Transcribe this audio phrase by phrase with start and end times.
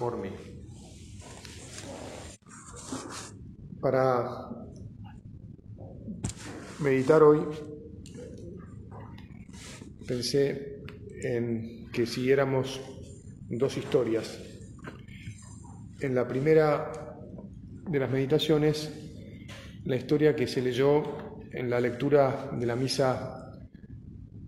[0.00, 0.30] por mí.
[3.82, 4.48] Para
[6.80, 7.40] meditar hoy,
[10.08, 10.82] pensé
[11.22, 12.80] en que siguiéramos
[13.50, 14.40] dos historias.
[16.00, 16.90] En la primera
[17.90, 18.90] de las meditaciones,
[19.84, 21.02] la historia que se leyó
[21.52, 23.52] en la lectura de la misa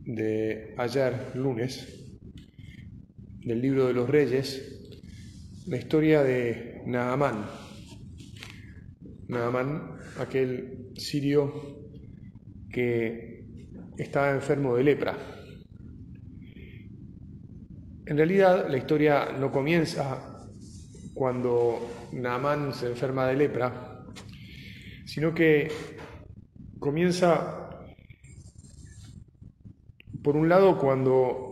[0.07, 1.99] de ayer, lunes,
[3.45, 4.82] del libro de los reyes,
[5.67, 7.47] la historia de Naamán.
[9.29, 11.79] Naamán, aquel sirio
[12.71, 13.45] que
[13.97, 15.17] estaba enfermo de lepra.
[18.07, 20.49] En realidad la historia no comienza
[21.15, 24.05] cuando Naamán se enferma de lepra,
[25.05, 25.71] sino que
[26.81, 27.71] comienza
[30.25, 31.52] por un lado cuando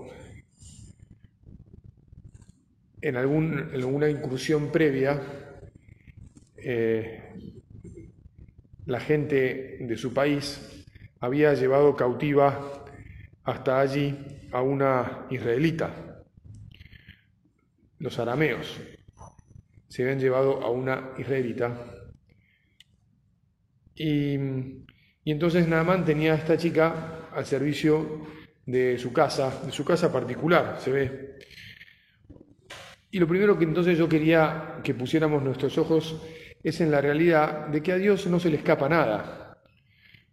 [3.03, 5.21] en, alguna incursión previa,
[6.57, 7.53] eh,
[8.87, 10.87] la gente de su país
[11.21, 12.85] había llevado cautiva
[13.45, 14.17] hasta allí
[14.53, 16.25] a una israelita.
[17.99, 18.81] Los arameos
[19.89, 21.87] se habían llevado a una israelita.
[23.95, 24.35] Y,
[25.25, 28.27] y entonces Naamán tenía a esta chica al servicio
[28.65, 31.39] de su casa, de su casa particular, se ve.
[33.11, 36.23] Y lo primero que entonces yo quería que pusiéramos nuestros ojos
[36.63, 39.59] es en la realidad de que a Dios no se le escapa nada,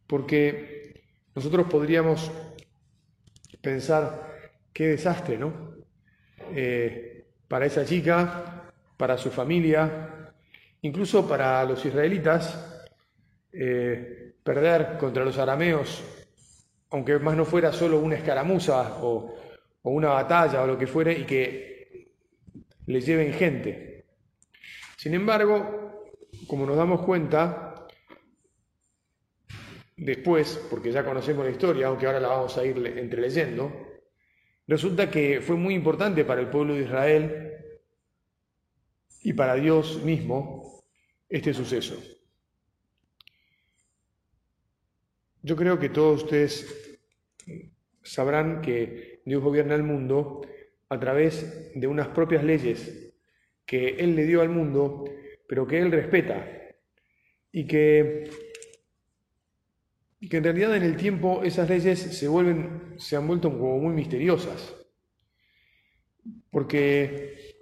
[0.06, 2.32] porque nosotros podríamos
[3.62, 5.76] pensar qué desastre, ¿no?
[6.54, 10.34] Eh, para esa chica, para su familia,
[10.82, 12.86] incluso para los israelitas,
[13.52, 16.04] eh, perder contra los arameos,
[16.92, 19.36] aunque más no fuera solo una escaramuza o,
[19.82, 21.77] o una batalla o lo que fuere, y que
[22.88, 24.06] le lleven gente.
[24.98, 26.10] Sin embargo,
[26.48, 27.88] como nos damos cuenta,
[29.96, 33.72] después, porque ya conocemos la historia, aunque ahora la vamos a ir entreleyendo,
[34.68, 37.54] resulta que fue muy importante para el pueblo de Israel
[39.22, 40.82] y para Dios mismo
[41.28, 42.02] este suceso.
[45.42, 47.00] Yo creo que todos ustedes
[48.02, 50.42] sabrán que Dios gobierna el mundo
[50.90, 53.14] a través de unas propias leyes
[53.66, 55.06] que Él le dio al mundo,
[55.48, 56.48] pero que Él respeta.
[57.52, 58.30] Y que,
[60.30, 63.94] que en realidad en el tiempo esas leyes se, vuelven, se han vuelto como muy
[63.94, 64.76] misteriosas,
[66.50, 67.56] porque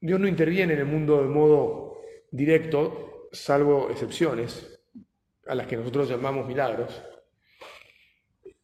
[0.00, 4.70] Dios no interviene en el mundo de modo directo, salvo excepciones,
[5.46, 7.02] a las que nosotros llamamos milagros,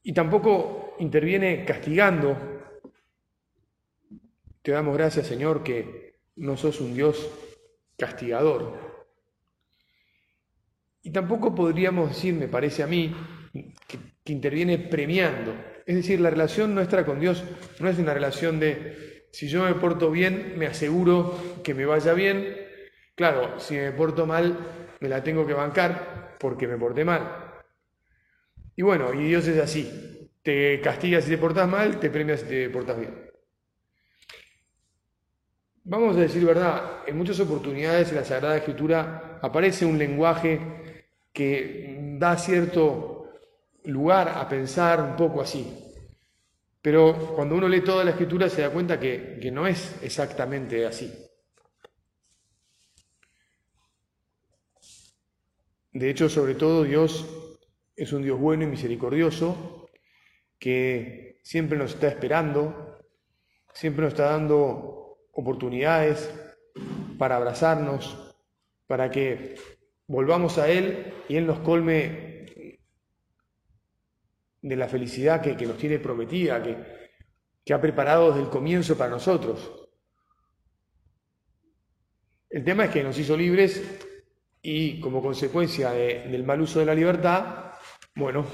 [0.03, 2.50] y tampoco interviene castigando
[4.63, 7.31] te damos gracias, Señor, que no sos un Dios
[7.97, 8.79] castigador.
[11.03, 13.15] Y tampoco podríamos decir, me parece a mí,
[13.87, 13.99] que,
[14.33, 15.53] interviene premiando.
[15.87, 17.43] Es decir, la relación nuestra con Dios
[17.81, 22.13] no es una relación de, si yo me porto bien, me aseguro que me vaya
[22.13, 22.57] bien.
[23.17, 24.57] Claro, si me porto mal,
[25.01, 27.63] me la tengo que bancar porque me porté mal.
[28.77, 30.31] Y bueno, y Dios es así.
[30.43, 33.30] Te castiga si te portas mal, te premia si te portas bien.
[35.85, 40.61] Vamos a decir verdad, en muchas oportunidades en la Sagrada Escritura aparece un lenguaje
[41.33, 43.31] que da cierto
[43.85, 45.67] lugar a pensar un poco así.
[46.83, 50.85] Pero cuando uno lee toda la Escritura se da cuenta que, que no es exactamente
[50.87, 51.11] así.
[55.93, 57.27] De hecho, sobre todo Dios
[57.97, 59.89] es un Dios bueno y misericordioso
[60.59, 62.99] que siempre nos está esperando,
[63.73, 65.00] siempre nos está dando
[65.33, 66.33] oportunidades
[67.19, 68.35] para abrazarnos,
[68.87, 69.55] para que
[70.07, 72.79] volvamos a Él y Él nos colme
[74.63, 76.77] de la felicidad que, nos tiene prometida, que,
[77.65, 79.89] que ha preparado desde el comienzo para nosotros.
[82.51, 83.83] El tema es que nos hizo libres
[84.63, 87.73] y como consecuencia del mal uso de la libertad,
[88.15, 88.45] bueno,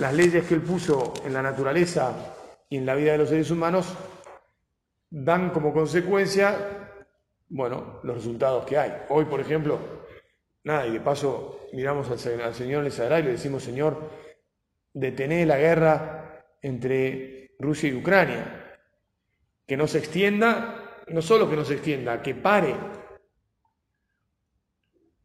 [0.00, 2.34] las leyes que Él puso en la naturaleza
[2.68, 3.94] y en la vida de los seres humanos
[5.10, 7.04] dan como consecuencia,
[7.48, 8.92] bueno, los resultados que hay.
[9.08, 9.78] Hoy, por ejemplo,
[10.64, 14.10] nada, y de paso miramos al, al Señor el Sagrado y le decimos, Señor,
[14.92, 18.78] detener la guerra entre Rusia y Ucrania,
[19.66, 22.74] que no se extienda, no solo que no se extienda, que pare.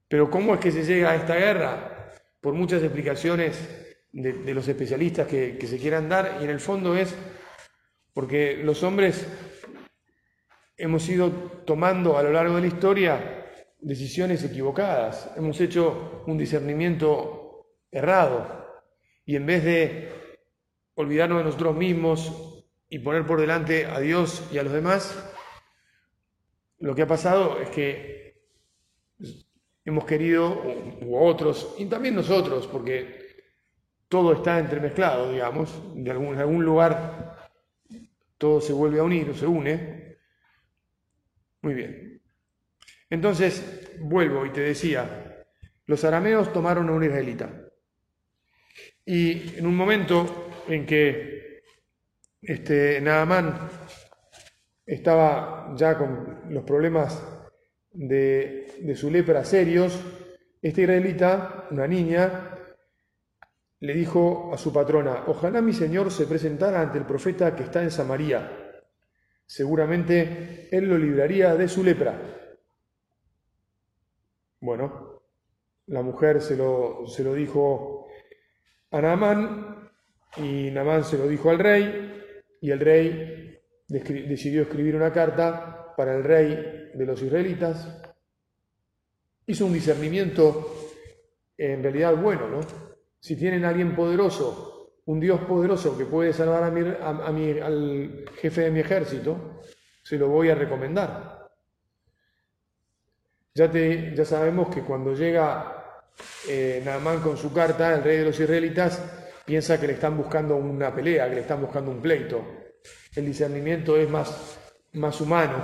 [0.07, 2.11] Pero ¿cómo es que se llega a esta guerra?
[2.41, 3.57] Por muchas explicaciones
[4.11, 7.15] de, los especialistas que, que se quieran dar, y en el fondo es
[8.13, 9.27] porque los hombres
[10.77, 11.31] hemos ido
[11.65, 13.45] tomando a lo largo de la historia
[13.79, 18.65] decisiones equivocadas, hemos hecho un discernimiento errado.
[19.25, 20.09] Y en vez de
[20.95, 25.33] olvidarnos de nosotros mismos y poner por delante a Dios y a los demás,
[26.79, 28.41] lo que ha pasado es que
[29.83, 30.63] hemos querido,
[31.01, 33.25] u otros, y también nosotros, porque
[34.07, 37.35] todo está entremezclado, digamos, de algún, en algún lugar
[38.37, 40.04] todo se vuelve a unir o se une.
[41.65, 42.21] Muy bien.
[43.09, 45.43] Entonces, vuelvo y te decía,
[45.87, 47.59] los arameos tomaron a un israelita.
[49.03, 51.63] Y en un momento en que
[52.39, 53.67] este, Naamán
[54.85, 57.19] estaba ya con los problemas
[57.89, 59.99] de, de su lepra serios,
[60.61, 62.59] este israelita, una niña,
[63.79, 67.81] le dijo a su patrona, ojalá mi señor se presentara ante el profeta que está
[67.81, 68.64] en Samaria.
[69.45, 72.19] Seguramente él lo libraría de su lepra.
[74.59, 75.21] Bueno,
[75.87, 78.07] la mujer se lo, se lo dijo
[78.91, 79.91] a Naamán
[80.37, 82.23] y Naamán se lo dijo al rey
[82.61, 88.01] y el rey decidió escribir una carta para el rey de los israelitas.
[89.45, 90.73] Hizo un discernimiento
[91.57, 92.61] en realidad bueno, ¿no?
[93.19, 94.74] Si tienen a alguien poderoso,
[95.05, 96.71] un Dios poderoso que puede salvar a
[97.31, 99.61] mi, al jefe de mi ejército,
[100.03, 101.49] se lo voy a recomendar.
[103.53, 106.01] Ya, te, ya sabemos que cuando llega
[106.47, 106.83] eh,
[107.23, 109.01] con su carta, el rey de los israelitas,
[109.45, 112.43] piensa que le están buscando una pelea, que le están buscando un pleito.
[113.15, 114.59] El discernimiento es más,
[114.93, 115.63] más humano,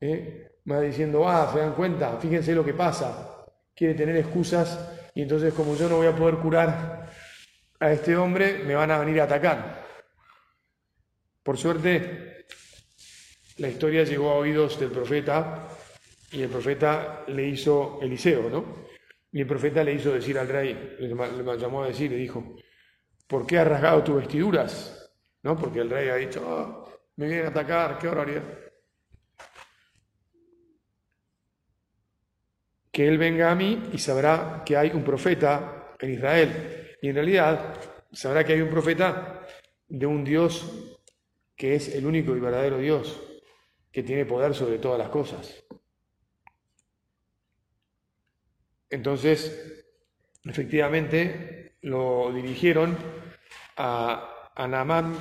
[0.00, 0.52] ¿eh?
[0.64, 3.46] más diciendo, ah, se dan cuenta, fíjense lo que pasa.
[3.74, 4.78] Quiere tener excusas
[5.14, 7.10] y entonces como yo no voy a poder curar
[7.80, 9.86] a este hombre, me van a venir a atacar.
[11.42, 12.46] Por suerte,
[13.56, 15.68] la historia llegó a oídos del profeta
[16.30, 18.86] y el profeta le hizo Eliseo, ¿no?
[19.32, 21.08] Y el profeta le hizo decir al rey, le
[21.58, 22.56] llamó a decir, le dijo,
[23.26, 25.12] ¿por qué has rasgado tus vestiduras?
[25.42, 25.56] ¿No?
[25.56, 26.84] Porque el rey ha dicho, ah,
[27.16, 28.42] me vienen a atacar, qué horroridad.
[32.92, 36.79] Que él venga a mí y sabrá que hay un profeta en Israel.
[37.02, 37.74] Y en realidad
[38.12, 39.46] sabrá que hay un profeta
[39.88, 40.98] de un Dios
[41.56, 43.20] que es el único y verdadero Dios,
[43.92, 45.62] que tiene poder sobre todas las cosas.
[48.88, 49.84] Entonces,
[50.44, 52.96] efectivamente, lo dirigieron
[53.76, 55.14] a, a Naamán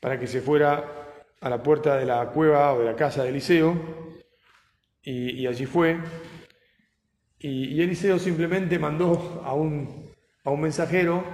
[0.00, 1.04] para que se fuera
[1.40, 4.04] a la puerta de la cueva o de la casa de Eliseo,
[5.04, 5.98] y, allí fue.
[7.38, 10.03] Y, Eliseo simplemente mandó a un,
[10.44, 11.24] a un mensajero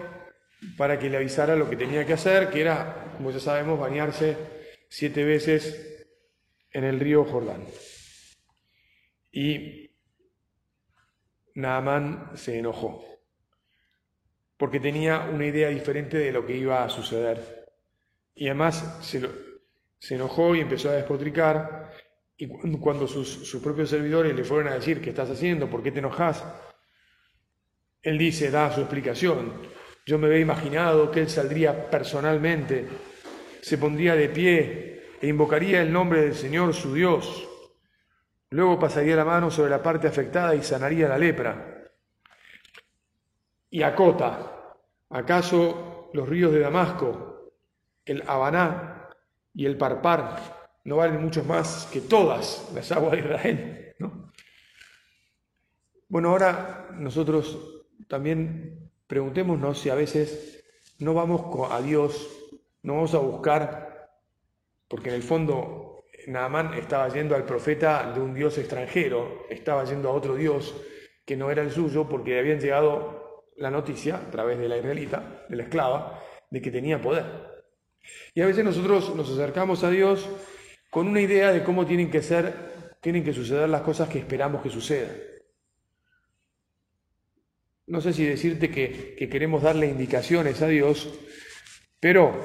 [0.76, 4.36] para que le avisara lo que tenía que hacer, que era, como ya sabemos, bañarse
[4.88, 6.06] siete veces
[6.72, 7.64] en el río Jordán.
[9.32, 9.90] Y
[11.54, 13.04] Naamán se enojó,
[14.56, 17.68] porque tenía una idea diferente de lo que iba a suceder.
[18.34, 21.92] Y además se, enojó y empezó a despotricar,
[22.36, 22.46] y
[22.78, 25.68] cuando sus, sus, propios servidores le fueron a decir, ¿qué estás haciendo?
[25.68, 26.42] ¿Por qué te enojas?
[28.02, 29.52] Él dice, da su explicación.
[30.06, 32.86] Yo me había imaginado que él saldría personalmente,
[33.60, 37.46] se pondría de pie e invocaría el nombre del Señor su Dios
[38.52, 41.84] Luego pasaría la mano sobre la parte afectada y sanaría la lepra.
[43.70, 44.74] Y acota,
[45.08, 47.54] ¿acaso los ríos de Damasco,
[48.04, 49.08] el Habaná
[49.54, 53.94] y el Parpar no valen mucho más que todas las aguas de Israel?
[56.08, 60.64] Bueno, ahora nosotros también preguntémonos si a veces
[60.98, 62.28] no vamos a Dios,
[62.82, 64.10] no vamos a buscar,
[64.88, 70.08] porque en el fondo Naamán estaba yendo al profeta de un dios extranjero, estaba yendo
[70.08, 70.74] a otro dios
[71.24, 75.44] que no era el suyo porque habían llegado la noticia a través de la israelita,
[75.48, 77.24] de la esclava, de que tenía poder.
[78.34, 80.28] Y a veces nosotros nos acercamos a Dios
[80.90, 82.52] con una idea de cómo tienen que ser,
[83.00, 85.29] tienen que suceder las cosas que esperamos que sucedan.
[87.90, 91.12] No sé si decirte que, que queremos darle indicaciones a Dios,
[91.98, 92.40] pero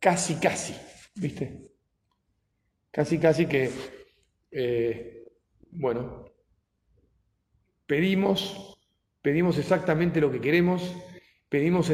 [0.00, 0.74] casi, casi,
[1.14, 1.70] ¿viste?
[2.90, 3.70] Casi, casi que,
[4.50, 5.22] eh,
[5.70, 6.24] bueno,
[7.86, 8.80] pedimos,
[9.22, 10.92] pedimos exactamente lo que queremos,
[11.48, 11.88] pedimos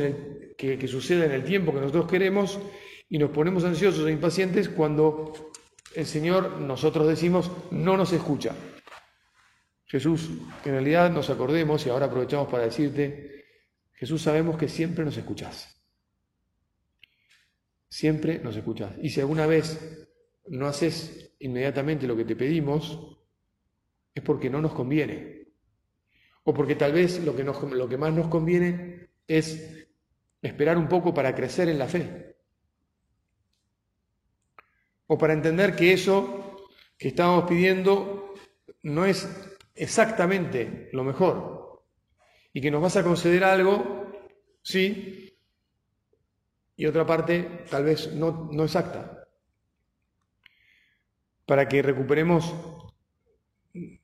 [0.56, 2.58] que, que suceda en el tiempo que nosotros queremos
[3.10, 5.34] y nos ponemos ansiosos e impacientes cuando
[5.94, 8.54] el Señor, nosotros decimos, no nos escucha.
[9.86, 10.30] Jesús,
[10.64, 13.44] en realidad nos acordemos y ahora aprovechamos para decirte,
[13.92, 15.80] Jesús sabemos que siempre nos escuchás.
[17.88, 18.92] Siempre nos escuchás.
[19.00, 20.08] Y si alguna vez
[20.48, 23.16] no haces inmediatamente lo que te pedimos,
[24.14, 25.46] es porque no nos conviene.
[26.42, 29.86] O porque tal vez lo que, lo que más nos conviene es
[30.42, 32.36] esperar un poco para crecer en la fe.
[35.06, 38.34] O para entender que eso que estamos pidiendo
[38.82, 39.28] no es
[39.76, 41.84] exactamente lo mejor
[42.52, 44.06] y que nos vas a conceder algo,
[44.62, 45.38] sí,
[46.76, 49.28] y otra parte tal vez no, no exacta,
[51.44, 52.54] para que recuperemos,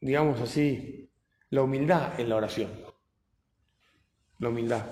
[0.00, 1.10] digamos así,
[1.50, 2.70] la humildad en la oración,
[4.38, 4.86] la humildad.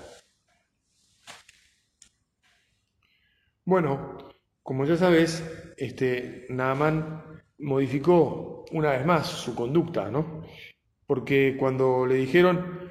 [3.64, 4.18] Bueno,
[4.62, 5.44] como ya sabes,
[5.76, 10.44] este, Naaman modificó una vez más su conducta, ¿no?
[11.10, 12.88] Porque cuando le dijeron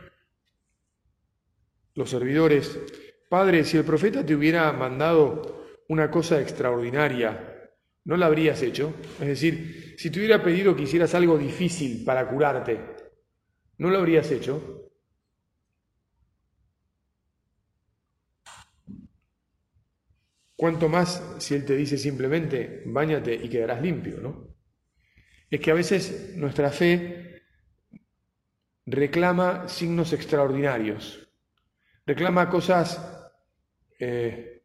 [1.93, 2.77] los servidores,
[3.29, 7.71] Padre, si el profeta te hubiera mandado una cosa extraordinaria,
[8.03, 8.93] ¿no la habrías hecho?
[9.21, 12.81] Es decir, si te hubiera pedido que hicieras algo difícil para curarte,
[13.77, 14.91] ¿no lo habrías hecho?
[20.57, 24.57] Cuanto más si Él te dice simplemente, báñate y quedarás limpio, ¿no?
[25.49, 27.28] Es que a veces nuestra fe
[28.89, 31.29] reclama signos extraordinarios,
[32.05, 33.31] reclama cosas
[33.99, 34.63] eh,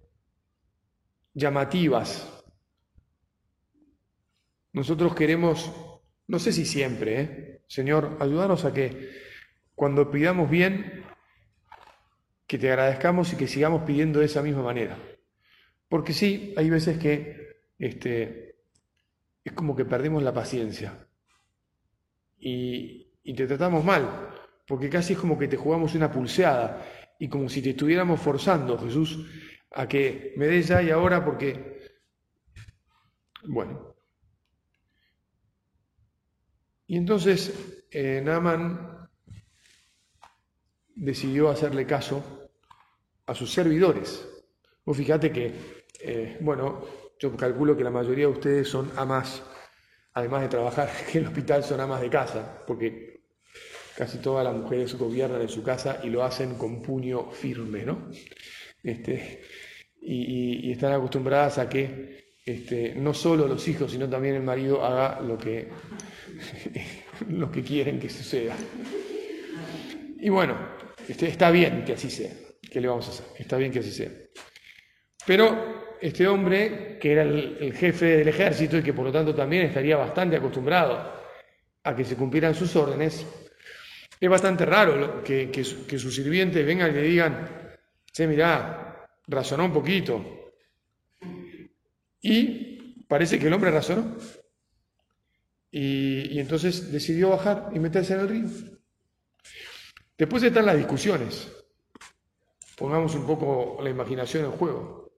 [1.34, 2.44] llamativas.
[4.72, 5.72] Nosotros queremos,
[6.26, 7.62] no sé si siempre, ¿eh?
[7.66, 9.10] Señor, ayúdanos a que
[9.74, 11.04] cuando pidamos bien,
[12.46, 14.98] que te agradezcamos y que sigamos pidiendo de esa misma manera.
[15.88, 18.56] Porque sí, hay veces que este,
[19.44, 21.08] es como que perdemos la paciencia.
[22.38, 24.30] Y, y te tratamos mal,
[24.66, 26.86] porque casi es como que te jugamos una pulseada
[27.18, 29.26] y como si te estuviéramos forzando, Jesús,
[29.72, 31.80] a que me des ya y ahora porque,
[33.44, 33.94] bueno.
[36.86, 39.08] Y entonces eh, Naaman
[40.94, 42.50] decidió hacerle caso
[43.26, 44.28] a sus servidores.
[44.84, 46.84] Vos fíjate que, eh, bueno,
[47.18, 49.42] yo calculo que la mayoría de ustedes son amas,
[50.12, 53.13] además de trabajar en el hospital, son amas de casa, porque
[53.96, 58.10] Casi todas las mujeres gobiernan en su casa y lo hacen con puño firme, ¿no?
[58.82, 59.42] Este,
[60.02, 65.20] y, están acostumbradas a que este, no solo los hijos, sino también el marido haga
[65.20, 65.68] lo que,
[67.30, 68.56] lo que quieren que suceda.
[70.18, 70.56] Y bueno,
[71.08, 72.32] este, está bien que así sea.
[72.70, 73.26] ¿Qué le vamos a hacer?
[73.38, 74.10] Está bien que así sea.
[75.26, 79.34] Pero este hombre, que era el, el jefe del ejército y que por lo tanto
[79.34, 81.12] también estaría bastante acostumbrado
[81.84, 83.24] a que se cumplieran sus órdenes,
[84.24, 87.76] es bastante raro que, sus sirvientes vengan y le digan,
[88.10, 90.52] che, mirá, razonó un poquito.
[92.22, 94.16] Y parece que el hombre razonó.
[95.70, 98.48] Y, y entonces decidió bajar y meterse en el río.
[100.16, 101.52] Después están las discusiones.
[102.78, 105.12] Pongamos un poco la imaginación en juego.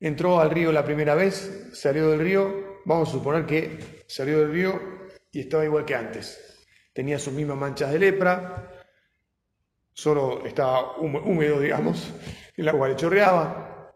[0.00, 4.52] Entró al río la primera vez, salió del río, vamos a suponer que salió del
[4.52, 4.80] río
[5.32, 6.45] y estaba igual que antes
[6.96, 8.72] tenía sus mismas manchas de lepra,
[9.92, 12.10] solo estaba húmedo, digamos,
[12.56, 13.92] el agua le chorreaba.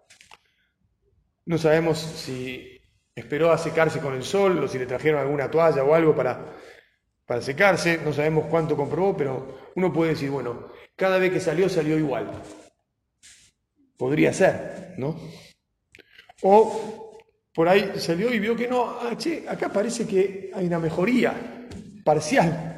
[1.46, 2.78] No sabemos si
[3.14, 6.54] esperó a secarse con el sol o si le trajeron alguna toalla o algo para,
[7.24, 11.70] para secarse, no sabemos cuánto comprobó, pero uno puede decir, bueno, cada vez que salió
[11.70, 12.30] salió igual.
[13.96, 15.18] Podría ser, ¿no?
[16.42, 17.18] O
[17.54, 21.59] por ahí salió y vio que no, ah, che, acá parece que hay una mejoría
[22.10, 22.76] parcial,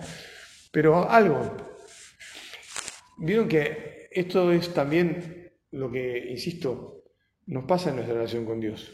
[0.71, 1.57] pero algo.
[3.17, 7.05] Vieron que esto es también lo que, insisto,
[7.47, 8.93] nos pasa en nuestra relación con Dios.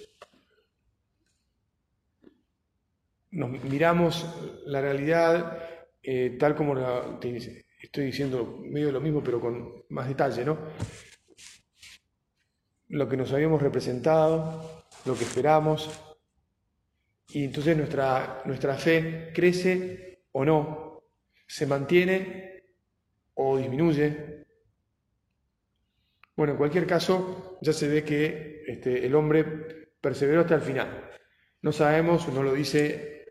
[3.32, 4.12] Nos miramos
[4.66, 5.58] la realidad
[6.02, 6.74] eh, tal como
[7.82, 10.56] estoy diciendo medio lo mismo, pero con más detalle, ¿no?
[12.88, 15.90] Lo que nos habíamos representado, lo que esperamos,
[17.30, 21.02] y entonces nuestra, nuestra fe crece o no,
[21.46, 22.64] se mantiene
[23.34, 24.44] o disminuye.
[26.36, 29.44] Bueno, en cualquier caso, ya se ve que este, el hombre
[30.00, 31.10] perseveró hasta el final.
[31.62, 33.26] No sabemos, no lo dice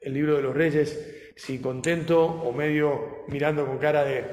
[0.00, 4.24] el libro de los reyes, si contento o medio mirando con cara de...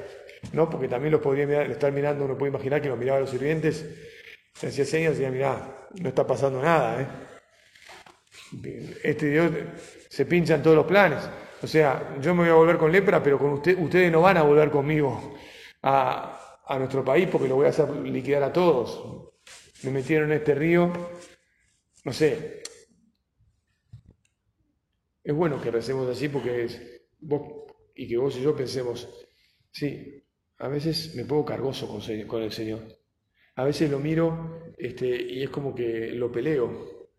[0.52, 3.30] No, porque también lo podría estar mirando, uno puede imaginar que lo miraba a los
[3.30, 3.84] sirvientes,
[4.54, 7.06] se hacía señas y decía, mirá, no está pasando nada, ¿eh?
[9.02, 9.50] Este Dios
[10.08, 11.28] se pincha en todos los planes.
[11.62, 14.36] O sea, yo me voy a volver con lepra, pero con usted, ustedes no van
[14.36, 15.34] a volver conmigo
[15.82, 19.32] a, a nuestro país porque lo voy a hacer liquidar a todos.
[19.82, 20.92] Me metieron en este río,
[22.04, 22.62] no sé,
[25.22, 27.42] es bueno que recemos así porque es, vos
[27.94, 29.08] y que vos y yo pensemos,
[29.70, 30.24] sí,
[30.58, 32.80] a veces me pongo cargoso con, el Señor.
[33.56, 37.10] A veces lo miro este, y es como que lo peleo.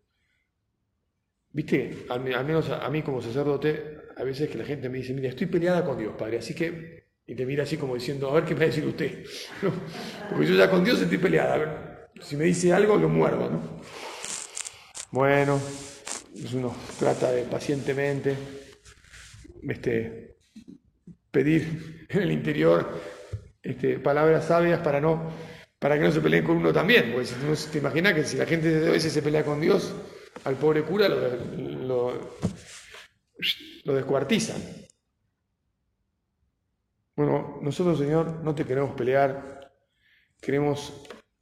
[1.50, 2.06] ¿Viste?
[2.08, 5.46] Al, menos a, mí como sacerdote, a veces que la gente me dice, mira, estoy
[5.46, 7.02] peleada con Dios, Padre, así que...
[7.24, 9.24] Y te mira así como diciendo, a ver qué me va a decir usted.
[10.28, 12.08] Porque yo ya con Dios estoy peleada.
[12.20, 13.80] si me dice algo, lo muerdo, ¿no?
[15.12, 15.60] Bueno,
[16.32, 18.34] pues uno trata de pacientemente
[19.68, 20.36] este,
[21.30, 23.00] pedir en el interior
[23.62, 25.32] este, palabras sabias para, no,
[25.78, 27.12] para que no se peleen con uno también.
[27.12, 29.94] Porque si uno te imaginas que si la gente a veces se pelea con Dios,
[30.44, 31.18] al pobre cura lo,
[31.56, 32.36] lo
[33.84, 34.62] descuartizan.
[37.14, 39.70] Bueno, nosotros, Señor, no te queremos pelear,
[40.40, 40.92] queremos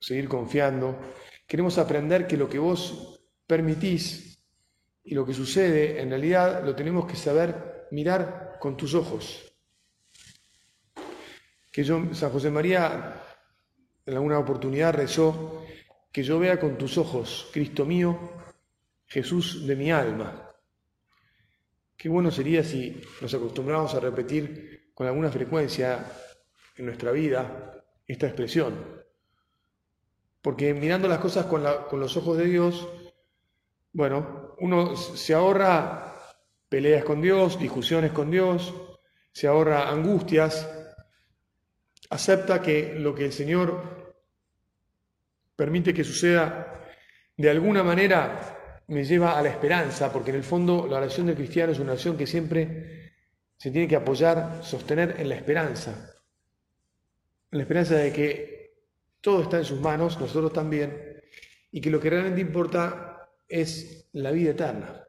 [0.00, 0.99] seguir confiando,
[1.47, 4.42] queremos aprender que lo que vos permitís
[5.04, 9.52] y lo que sucede, en realidad, lo tenemos que saber mirar con tus ojos.
[11.73, 13.14] Que yo, San José María,
[14.07, 15.64] en alguna oportunidad rezó,
[16.12, 18.19] que yo vea con tus ojos, Cristo mío,
[19.07, 20.50] Jesús de mi alma.
[22.00, 26.02] Qué bueno sería si nos acostumbramos a repetir con alguna frecuencia
[26.75, 29.04] en nuestra vida esta expresión.
[30.40, 32.88] Porque mirando las cosas con, con los ojos de Dios,
[33.92, 36.16] bueno, uno se ahorra
[36.71, 38.73] peleas con Dios, discusiones con Dios,
[39.30, 40.67] se ahorra angustias,
[42.08, 44.17] acepta que lo que el Señor
[45.54, 46.82] permite que suceda
[47.36, 48.59] de alguna manera
[48.91, 51.93] me lleva a la esperanza, porque en el fondo la oración del cristiano es una
[51.93, 53.13] oración que siempre
[53.57, 56.13] se tiene que apoyar, sostener en la esperanza,
[57.53, 58.75] en la esperanza de que
[59.21, 61.23] todo está en sus manos, nosotros también,
[61.71, 65.07] y que lo que realmente importa es la vida eterna.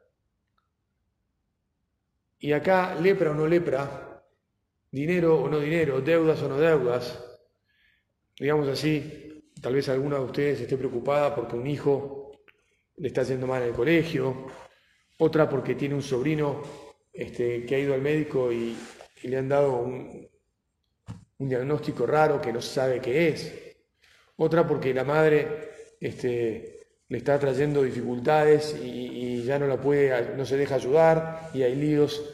[2.38, 4.24] Y acá, lepra o no lepra,
[4.92, 7.18] dinero o no dinero, deudas o no deudas,
[8.38, 12.21] digamos así, tal vez alguna de ustedes esté preocupada porque un hijo
[12.96, 14.46] le está haciendo mal en el colegio,
[15.18, 16.62] otra porque tiene un sobrino
[17.12, 18.76] este, que ha ido al médico y,
[19.22, 20.28] le han dado un,
[21.38, 23.52] un, diagnóstico raro que no sabe qué es,
[24.34, 30.46] otra porque la madre este, le está trayendo dificultades y, ya no la puede, no
[30.46, 32.24] se deja ayudar y hay líos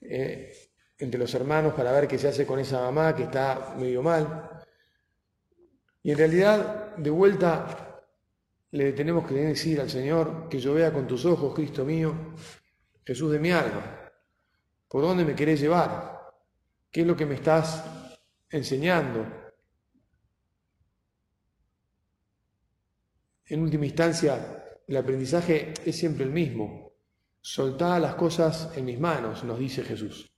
[0.00, 0.52] eh,
[0.98, 4.50] entre los hermanos para ver qué se hace con esa mamá que está medio mal.
[6.02, 7.83] Y en realidad, de vuelta,
[8.74, 12.12] le tenemos que decir al Señor que yo vea con tus ojos, Cristo mío,
[13.04, 14.10] Jesús de mi alma,
[14.88, 16.20] ¿por dónde me querés llevar?
[16.90, 17.84] ¿Qué es lo que me estás
[18.50, 19.26] enseñando?
[23.46, 26.94] En última instancia, el aprendizaje es siempre el mismo.
[27.40, 30.34] Soltá las cosas en mis manos, nos dice Jesús.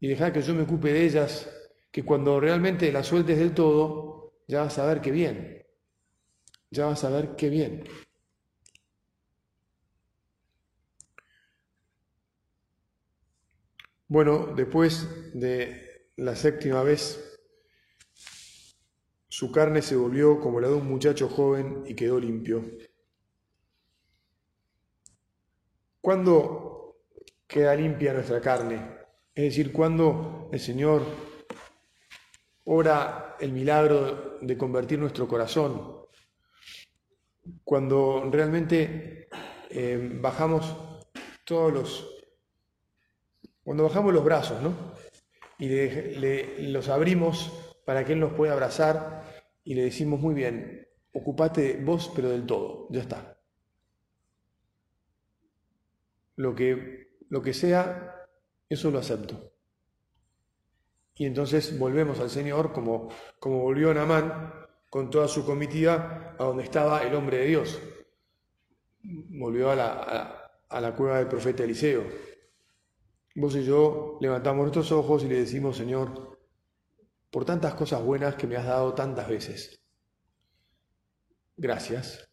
[0.00, 1.50] Y dejá que yo me ocupe de ellas,
[1.90, 5.57] que cuando realmente las sueltes del todo, ya vas a ver qué bien.
[6.70, 7.84] Ya vas a ver qué bien.
[14.06, 17.38] Bueno, después de la séptima vez
[19.28, 22.64] su carne se volvió como la de un muchacho joven y quedó limpio.
[26.00, 26.96] ¿Cuándo
[27.46, 28.96] queda limpia nuestra carne?
[29.34, 31.02] Es decir, cuando el Señor
[32.64, 35.97] ora el milagro de convertir nuestro corazón,
[37.64, 39.28] cuando realmente
[39.70, 40.76] eh, bajamos
[41.44, 42.16] todos los,
[43.62, 44.74] cuando bajamos los brazos, ¿no?
[45.58, 49.24] Y los abrimos para que Él nos pueda abrazar
[49.64, 53.38] y le decimos muy bien, ocupate vos pero del todo, ya está.
[56.36, 58.26] Lo que, lo que sea,
[58.68, 59.52] eso lo acepto.
[61.16, 63.08] Y entonces volvemos al Señor como,
[63.40, 67.80] como volvió Namán con toda su comitiva a donde estaba el hombre de Dios.
[69.02, 72.04] Volvió a la, a la cueva del profeta Eliseo.
[73.34, 76.38] Vos y yo levantamos nuestros ojos y le decimos, Señor,
[77.30, 79.80] por tantas cosas buenas que me has dado tantas veces.
[81.56, 82.28] Gracias.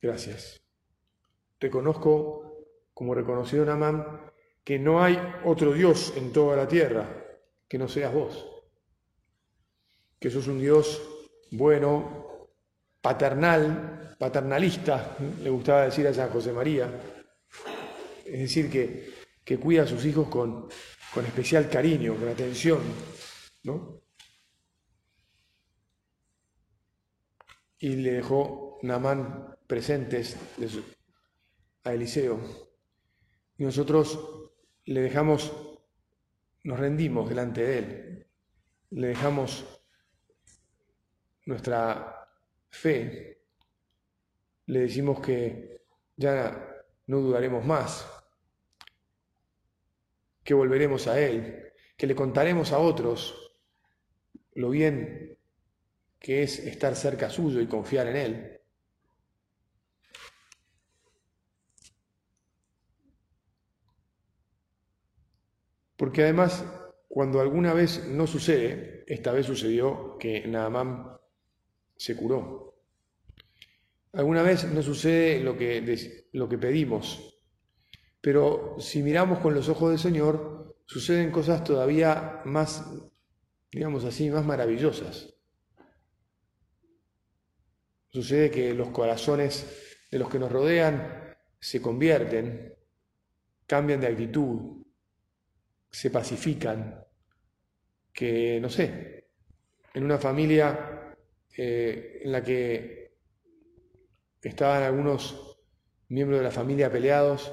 [0.00, 0.62] Gracias.
[1.58, 4.30] reconozco, como reconoció Namán,
[4.62, 7.08] que no hay otro Dios en toda la tierra
[7.66, 8.53] que no seas vos.
[10.24, 11.02] Que sos un Dios
[11.50, 12.48] bueno,
[13.02, 16.90] paternal, paternalista, le gustaba decir a San José María.
[18.24, 19.12] Es decir, que,
[19.44, 20.66] que cuida a sus hijos con,
[21.12, 22.80] con especial cariño, con atención,
[23.64, 24.00] ¿no?
[27.80, 30.38] Y le dejó Namán presentes
[31.82, 32.40] a Eliseo.
[33.58, 34.18] Y nosotros
[34.86, 35.52] le dejamos,
[36.62, 38.26] nos rendimos delante de él,
[38.88, 39.82] le dejamos
[41.46, 42.28] nuestra
[42.70, 43.42] fe,
[44.66, 45.82] le decimos que
[46.16, 48.06] ya no dudaremos más,
[50.42, 53.52] que volveremos a Él, que le contaremos a otros
[54.54, 55.38] lo bien
[56.18, 58.60] que es estar cerca suyo y confiar en Él.
[65.96, 66.64] Porque además,
[67.08, 71.18] cuando alguna vez no sucede, esta vez sucedió que Naamán
[72.04, 72.82] se curó.
[74.12, 77.40] Alguna vez no sucede lo que, lo que pedimos,
[78.20, 82.84] pero si miramos con los ojos del Señor, suceden cosas todavía más,
[83.72, 85.34] digamos así, más maravillosas.
[88.10, 92.74] Sucede que los corazones de los que nos rodean se convierten,
[93.66, 94.84] cambian de actitud,
[95.90, 97.02] se pacifican,
[98.12, 99.30] que, no sé,
[99.94, 100.93] en una familia
[101.56, 103.14] eh, en la que
[104.42, 105.58] estaban algunos
[106.08, 107.52] miembros de la familia peleados,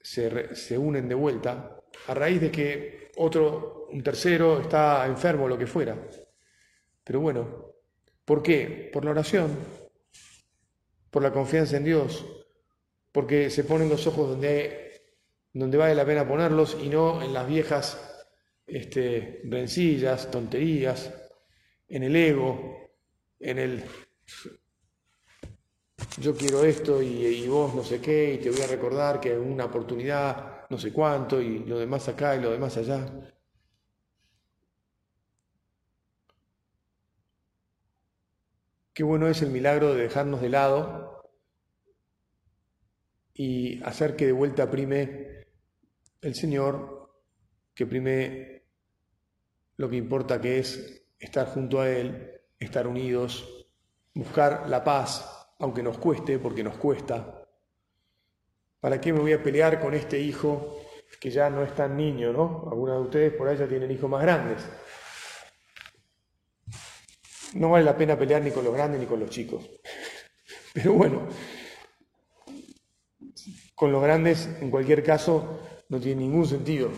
[0.00, 5.66] se, unen de vuelta a raíz de que otro, un tercero, está enfermo lo que
[5.66, 5.96] fuera.
[7.02, 7.74] Pero bueno,
[8.24, 8.90] ¿por qué?
[8.92, 9.56] Por la oración,
[11.10, 12.24] por la confianza en Dios,
[13.10, 15.02] porque se ponen los ojos donde,
[15.52, 18.26] donde vale la pena ponerlos y no en las viejas
[18.66, 21.25] este, rencillas, tonterías,
[21.88, 22.90] en el ego,
[23.40, 23.84] en el
[26.18, 29.66] yo quiero esto y, vos no sé qué, y te voy a recordar que una
[29.66, 33.06] oportunidad, no sé cuánto, y lo demás acá y lo demás allá.
[38.94, 41.30] Qué bueno es el milagro de dejarnos de lado
[43.34, 45.44] y hacer que de vuelta prime
[46.22, 47.10] el Señor,
[47.74, 48.62] que prime
[49.76, 53.66] lo que importa que es estar junto a Él, estar unidos,
[54.14, 57.46] buscar la paz, aunque nos cueste, porque nos cuesta.
[58.80, 60.80] ¿Para qué me voy a pelear con este hijo
[61.20, 62.68] que ya no es tan niño, ¿no?
[62.70, 64.64] Algunos de ustedes por ahí ya tienen hijos más grandes.
[67.54, 69.64] No vale la pena pelear ni con los grandes ni con los chicos.
[70.74, 71.26] Pero bueno,
[73.74, 76.90] con los grandes, en cualquier caso, no tiene ningún sentido,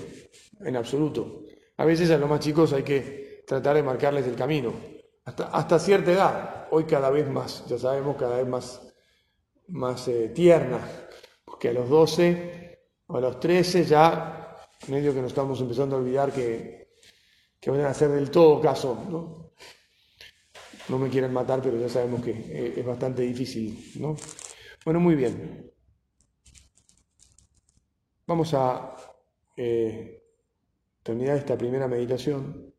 [0.60, 1.44] en absoluto.
[1.76, 4.72] A veces a los más chicos hay que tratar de marcarles el camino
[5.24, 8.80] hasta, cierta edad, hoy cada vez más, ya sabemos, cada vez más,
[9.68, 10.80] más eh, tierna,
[11.44, 14.56] porque a los 12 o a los 13 ya
[14.88, 16.96] medio que nos estamos empezando a olvidar que,
[17.60, 19.52] que van a hacer del todo caso, ¿no?
[20.88, 24.16] No me quieren matar, pero ya sabemos que eh, es bastante difícil, ¿no?
[24.84, 25.70] Bueno, muy bien.
[28.26, 28.96] Vamos a
[29.56, 30.22] eh,
[31.02, 32.77] terminar esta primera meditación.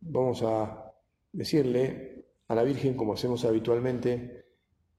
[0.00, 0.92] Vamos a
[1.32, 4.46] decirle a la Virgen, como hacemos habitualmente,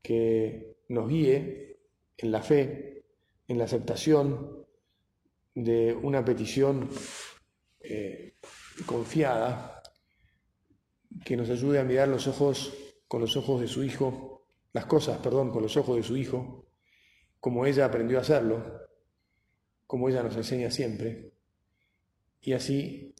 [0.01, 1.79] que nos guíe
[2.17, 3.05] en la fe,
[3.47, 4.65] en la aceptación
[5.53, 6.89] de una petición
[7.81, 8.35] eh,
[8.85, 9.81] confiada,
[11.25, 12.73] que nos ayude a mirar los ojos
[13.07, 16.67] con los ojos de su Hijo, las cosas, perdón, con los ojos de su Hijo,
[17.39, 18.87] como ella aprendió a hacerlo,
[19.85, 21.33] como ella nos enseña siempre,
[22.39, 23.13] y así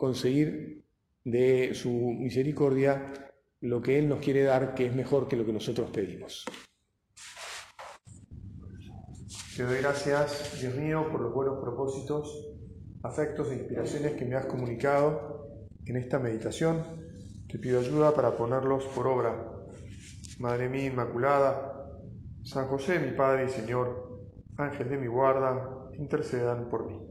[0.00, 0.82] conseguir
[1.24, 3.12] de su misericordia
[3.60, 6.46] lo que Él nos quiere dar, que es mejor que lo que nosotros pedimos.
[9.54, 12.56] Te doy gracias, Dios mío, por los buenos propósitos,
[13.02, 16.82] afectos e inspiraciones que me has comunicado en esta meditación.
[17.46, 19.52] Te pido ayuda para ponerlos por obra.
[20.38, 21.90] Madre mía Inmaculada,
[22.42, 27.09] San José, mi Padre y Señor, Ángel de mi guarda, intercedan por mí.